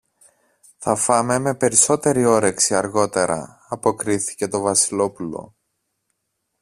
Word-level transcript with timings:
Θα 0.77 0.95
φάμε 0.95 1.39
με 1.39 1.55
περισσότερη 1.55 2.25
όρεξη 2.25 2.75
αργότερα, 2.75 3.65
αποκρίθηκε 3.69 4.47
το 4.47 4.59
Βασιλόπουλο. 4.59 5.55